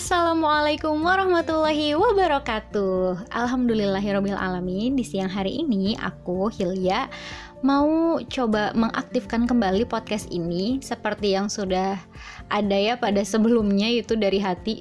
[0.00, 3.28] Assalamualaikum warahmatullahi wabarakatuh.
[3.36, 7.04] Alhamdulillahirrohmanirrohim Di siang hari ini aku Hilya
[7.60, 10.80] mau coba mengaktifkan kembali podcast ini.
[10.80, 12.00] Seperti yang sudah
[12.48, 14.80] ada ya pada sebelumnya itu dari hati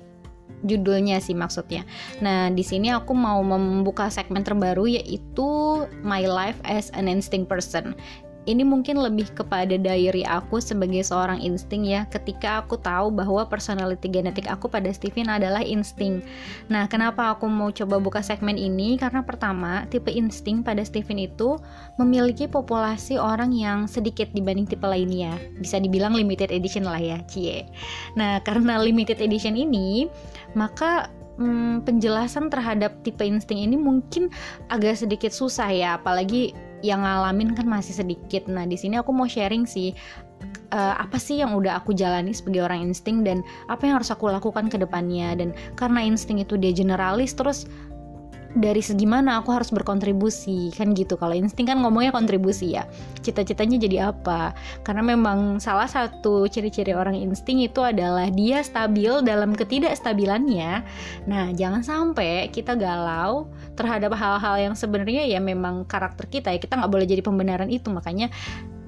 [0.63, 1.83] judulnya sih maksudnya.
[2.23, 7.91] Nah, di sini aku mau membuka segmen terbaru yaitu My Life as an Instinct Person
[8.49, 14.09] ini mungkin lebih kepada diary aku sebagai seorang insting ya ketika aku tahu bahwa personality
[14.09, 16.25] genetik aku pada Steven adalah insting.
[16.65, 18.97] Nah kenapa aku mau coba buka segmen ini?
[18.97, 21.61] Karena pertama tipe insting pada Steven itu
[22.01, 25.37] memiliki populasi orang yang sedikit dibanding tipe lainnya.
[25.61, 27.69] Bisa dibilang limited edition lah ya cie.
[28.17, 30.09] Nah karena limited edition ini
[30.57, 34.33] maka hmm, penjelasan terhadap tipe insting ini mungkin
[34.73, 38.47] agak sedikit susah ya apalagi yang ngalamin kan masih sedikit.
[38.47, 39.91] Nah, di sini aku mau sharing sih
[40.71, 44.29] uh, apa sih yang udah aku jalani sebagai orang insting dan apa yang harus aku
[44.29, 47.67] lakukan ke depannya dan karena insting itu dia generalis terus
[48.57, 50.73] dari segi mana aku harus berkontribusi.
[50.73, 52.89] Kan gitu kalau insting kan ngomongnya kontribusi ya.
[53.21, 54.57] Cita-citanya jadi apa?
[54.81, 60.81] Karena memang salah satu ciri-ciri orang insting itu adalah dia stabil dalam ketidakstabilannya.
[61.29, 63.45] Nah jangan sampai kita galau
[63.77, 66.57] terhadap hal-hal yang sebenarnya ya memang karakter kita ya.
[66.57, 67.93] Kita nggak boleh jadi pembenaran itu.
[67.93, 68.33] Makanya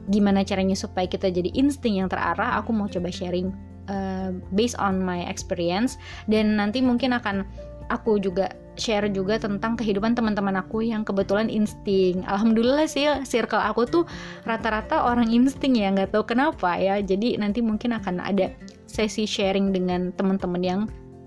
[0.09, 3.53] gimana caranya supaya kita jadi insting yang terarah aku mau coba sharing
[3.93, 6.01] uh, based on my experience.
[6.25, 7.45] Dan nanti mungkin akan
[7.91, 8.49] aku juga
[8.79, 12.23] share juga tentang kehidupan teman-teman aku yang kebetulan insting.
[12.23, 14.03] Alhamdulillah sih circle aku tuh
[14.47, 16.99] rata-rata orang insting ya, nggak tahu kenapa ya.
[17.03, 18.51] Jadi nanti mungkin akan ada
[18.87, 20.81] sesi sharing dengan teman-teman yang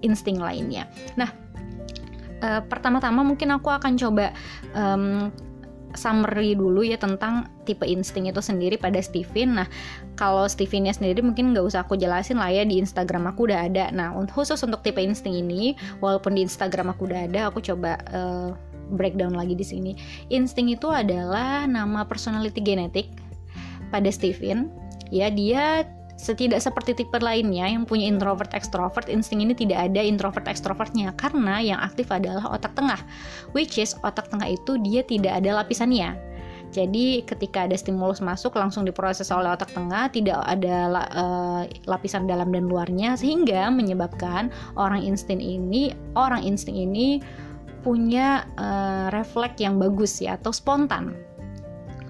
[0.04, 0.88] insting lainnya.
[1.16, 1.32] Nah,
[2.44, 4.32] uh, pertama-tama mungkin aku akan coba
[4.76, 5.32] um,
[5.94, 9.62] summary dulu ya tentang tipe insting itu sendiri pada Steven.
[9.62, 9.68] Nah,
[10.14, 13.90] kalau Stevennya sendiri mungkin nggak usah aku jelasin lah ya di Instagram aku udah ada.
[13.94, 18.52] Nah, khusus untuk tipe insting ini, walaupun di Instagram aku udah ada, aku coba uh,
[18.92, 19.92] breakdown lagi di sini.
[20.28, 23.08] Insting itu adalah nama personality genetik
[23.88, 24.68] pada Steven.
[25.08, 25.88] Ya, dia
[26.24, 31.60] Setidak seperti tipe lainnya yang punya introvert extrovert, insting ini tidak ada introvert extrovertnya karena
[31.60, 32.96] yang aktif adalah otak tengah.
[33.52, 36.16] Which is otak tengah itu dia tidak ada lapisannya.
[36.72, 42.48] Jadi ketika ada stimulus masuk langsung diproses oleh otak tengah, tidak ada uh, lapisan dalam
[42.56, 44.48] dan luarnya sehingga menyebabkan
[44.80, 47.20] orang insting ini, orang insting ini
[47.84, 51.12] punya uh, refleks yang bagus ya atau spontan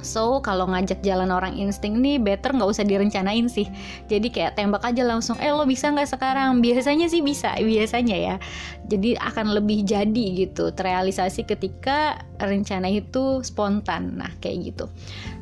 [0.04, 3.66] So kalau ngajak jalan orang insting nih better nggak usah direncanain sih.
[4.06, 5.41] Jadi kayak tembak aja langsung.
[5.41, 6.60] Eh lo bisa nggak sekarang?
[6.60, 8.37] Biasanya sih bisa, biasanya ya.
[8.84, 14.20] Jadi akan lebih jadi gitu terrealisasi ketika rencana itu spontan.
[14.20, 14.87] Nah kayak gitu.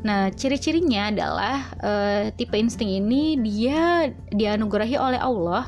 [0.06, 5.66] Nah ciri-cirinya adalah uh, tipe insting ini dia dianugerahi oleh Allah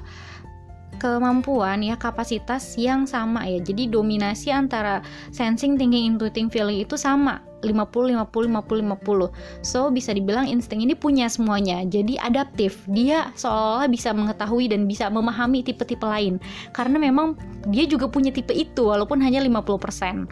[0.97, 3.61] kemampuan ya kapasitas yang sama ya.
[3.63, 9.65] Jadi dominasi antara sensing, thinking, intuiting, feeling itu sama 50 50 50 50.
[9.65, 11.81] So bisa dibilang insting ini punya semuanya.
[11.89, 12.85] Jadi adaptif.
[12.93, 16.37] Dia seolah-olah bisa mengetahui dan bisa memahami tipe-tipe lain.
[16.77, 17.35] Karena memang
[17.73, 20.29] dia juga punya tipe itu walaupun hanya 50%.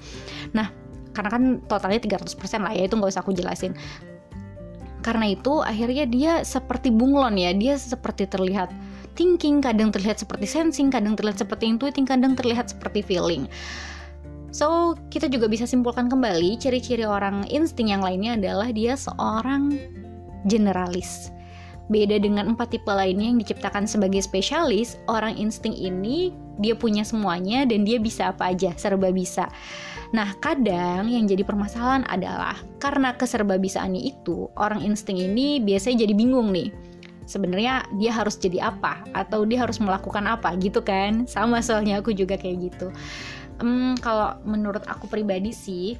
[0.53, 0.69] Nah,
[1.13, 3.73] karena kan totalnya 300% lah ya itu nggak usah aku jelasin.
[5.03, 8.71] Karena itu akhirnya dia seperti bunglon ya, dia seperti terlihat
[9.15, 13.47] thinking, kadang terlihat seperti sensing, kadang terlihat seperti intuiting, kadang terlihat seperti feeling.
[14.53, 19.73] So, kita juga bisa simpulkan kembali ciri-ciri orang insting yang lainnya adalah dia seorang
[20.45, 21.33] generalis.
[21.89, 27.65] Beda dengan empat tipe lainnya yang diciptakan sebagai spesialis, orang insting ini dia punya semuanya
[27.65, 29.49] dan dia bisa apa aja, serba bisa.
[30.13, 36.53] Nah, kadang yang jadi permasalahan adalah karena keserbabisaannya itu, orang insting ini biasanya jadi bingung
[36.53, 36.69] nih.
[37.25, 39.03] Sebenarnya dia harus jadi apa?
[39.15, 40.55] Atau dia harus melakukan apa?
[40.59, 41.25] Gitu kan?
[41.27, 42.89] Sama soalnya aku juga kayak gitu.
[43.61, 45.95] Um, kalau menurut aku pribadi sih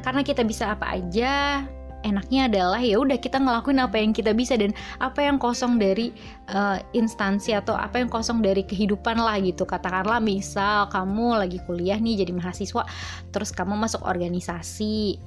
[0.00, 1.64] karena kita bisa apa aja
[2.00, 6.12] enaknya adalah ya udah kita ngelakuin apa yang kita bisa dan apa yang kosong dari
[6.52, 9.68] uh, instansi atau apa yang kosong dari kehidupan lah gitu.
[9.68, 12.88] Katakanlah misal kamu lagi kuliah nih jadi mahasiswa
[13.30, 15.20] terus kamu masuk organisasi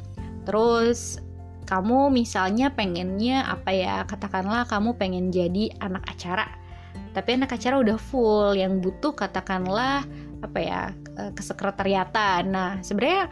[0.43, 1.21] terus
[1.63, 6.63] kamu misalnya pengennya apa ya katakanlah kamu pengen jadi anak acara
[7.13, 10.01] tapi anak acara udah full yang butuh katakanlah
[10.41, 10.81] apa ya
[11.15, 12.49] eh, kesekretariatan.
[12.49, 13.29] Nah sebenarnya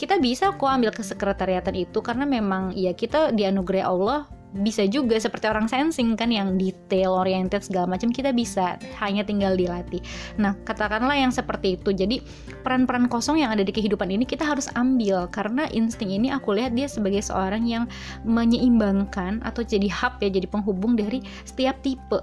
[0.00, 5.48] kita bisa kok ambil kesekretariatan itu karena memang ya kita dianugerahi Allah bisa juga seperti
[5.48, 10.04] orang sensing kan yang detail oriented segala macam kita bisa hanya tinggal dilatih.
[10.36, 11.96] Nah, katakanlah yang seperti itu.
[11.96, 12.20] Jadi
[12.60, 16.76] peran-peran kosong yang ada di kehidupan ini kita harus ambil karena insting ini aku lihat
[16.76, 17.88] dia sebagai seorang yang
[18.28, 22.20] menyeimbangkan atau jadi hub ya, jadi penghubung dari setiap tipe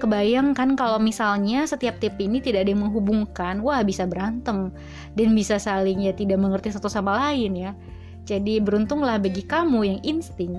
[0.00, 4.72] Kebayang kan kalau misalnya setiap tip ini tidak ada yang menghubungkan, wah bisa berantem
[5.18, 7.72] dan bisa saling ya tidak mengerti satu sama lain ya.
[8.24, 10.56] Jadi beruntunglah bagi kamu yang insting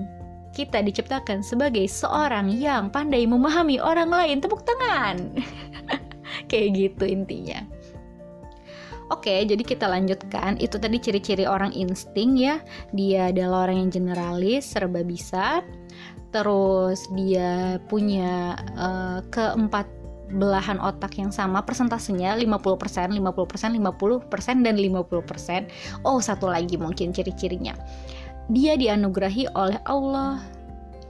[0.54, 4.38] kita diciptakan sebagai seorang yang pandai memahami orang lain.
[4.38, 5.34] Tepuk tangan.
[6.50, 7.66] Kayak gitu intinya.
[9.12, 10.56] Oke, jadi kita lanjutkan.
[10.62, 12.62] Itu tadi ciri-ciri orang insting ya.
[12.96, 15.60] Dia adalah orang yang generalis, serba bisa.
[16.32, 19.86] Terus dia punya uh, keempat
[20.34, 26.02] belahan otak yang sama persentasenya 50%, 50%, 50% dan 50%.
[26.02, 27.76] Oh, satu lagi mungkin ciri-cirinya.
[28.52, 30.40] Dia dianugerahi oleh Allah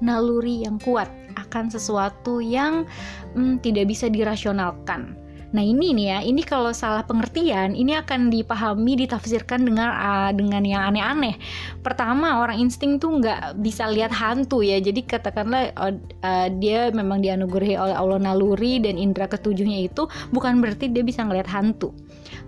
[0.02, 2.86] naluri yang kuat akan sesuatu yang
[3.34, 9.06] hmm, tidak bisa dirasionalkan Nah ini nih ya, ini kalau salah pengertian, ini akan dipahami,
[9.06, 11.38] ditafsirkan dengan uh, dengan yang aneh-aneh.
[11.78, 14.82] Pertama, orang insting tuh nggak bisa lihat hantu ya.
[14.82, 15.94] Jadi katakanlah uh,
[16.26, 21.22] uh, dia memang dianugerahi oleh Allah naluri dan indera ketujuhnya itu bukan berarti dia bisa
[21.22, 21.94] ngelihat hantu.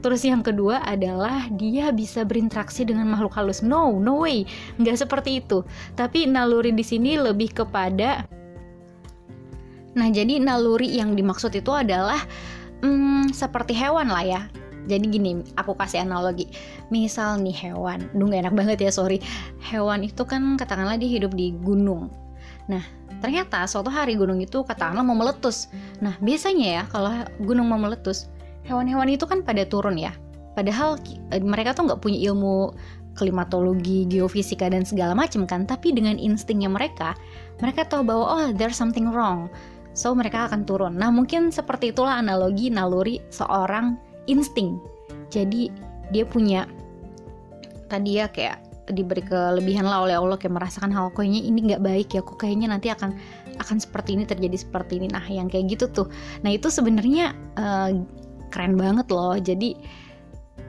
[0.01, 3.61] Terus yang kedua adalah dia bisa berinteraksi dengan makhluk halus.
[3.65, 4.47] No, no way,
[4.79, 5.67] nggak seperti itu.
[5.99, 8.27] Tapi naluri di sini lebih kepada
[9.97, 12.21] Nah, jadi naluri yang dimaksud itu adalah
[12.85, 14.43] hmm, seperti hewan lah ya.
[14.87, 16.47] Jadi gini aku kasih analogi.
[16.95, 18.07] Misal nih hewan.
[18.15, 19.19] Duh gak enak banget ya sorry.
[19.59, 22.13] Hewan itu kan katakanlah dia hidup di gunung.
[22.71, 22.85] Nah
[23.19, 25.67] ternyata suatu hari gunung itu katakanlah mau meletus.
[25.99, 27.11] Nah biasanya ya kalau
[27.43, 28.31] gunung mau meletus
[28.67, 30.13] hewan-hewan itu kan pada turun ya.
[30.59, 30.99] Padahal
[31.33, 32.75] eh, mereka tuh nggak punya ilmu
[33.17, 37.17] klimatologi, geofisika dan segala macam kan, tapi dengan instingnya mereka,
[37.65, 39.49] mereka tahu bahwa oh there's something wrong.
[39.97, 41.01] So mereka akan turun.
[41.01, 43.97] Nah, mungkin seperti itulah analogi naluri seorang
[44.29, 44.77] insting.
[45.33, 45.73] Jadi
[46.13, 46.69] dia punya
[47.89, 48.61] tadi ya kayak
[48.93, 52.71] diberi kelebihan lah oleh Allah kayak merasakan hal kayaknya ini nggak baik ya kok kayaknya
[52.71, 53.19] nanti akan
[53.59, 55.11] akan seperti ini terjadi seperti ini.
[55.11, 56.07] Nah yang kayak gitu tuh.
[56.45, 57.91] Nah itu sebenarnya uh,
[58.53, 59.35] keren banget loh.
[59.35, 59.75] Jadi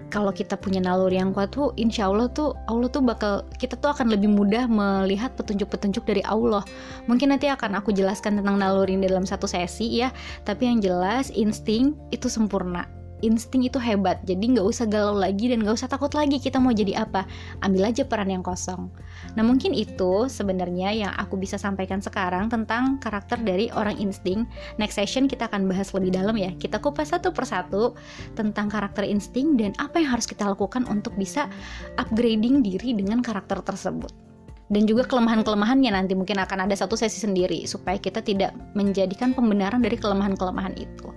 [0.07, 3.91] kalau kita punya naluri yang kuat tuh insya Allah tuh Allah tuh bakal kita tuh
[3.91, 6.63] akan lebih mudah melihat petunjuk-petunjuk dari Allah.
[7.11, 10.09] Mungkin nanti akan aku jelaskan tentang naluri dalam satu sesi ya.
[10.47, 14.21] Tapi yang jelas insting itu sempurna insting itu hebat.
[14.27, 17.25] Jadi nggak usah galau lagi dan nggak usah takut lagi kita mau jadi apa.
[17.65, 18.91] Ambil aja peran yang kosong.
[19.33, 24.45] Nah mungkin itu sebenarnya yang aku bisa sampaikan sekarang tentang karakter dari orang insting.
[24.77, 26.53] Next session kita akan bahas lebih dalam ya.
[26.57, 27.97] Kita kupas satu persatu
[28.35, 31.49] tentang karakter insting dan apa yang harus kita lakukan untuk bisa
[31.97, 34.26] upgrading diri dengan karakter tersebut
[34.67, 39.79] dan juga kelemahan-kelemahannya nanti mungkin akan ada satu sesi sendiri supaya kita tidak menjadikan pembenaran
[39.79, 41.07] dari kelemahan-kelemahan itu.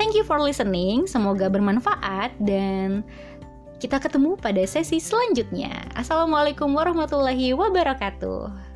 [0.00, 3.04] Thank you for listening, semoga bermanfaat dan
[3.76, 5.72] kita ketemu pada sesi selanjutnya.
[5.92, 8.75] Assalamualaikum warahmatullahi wabarakatuh.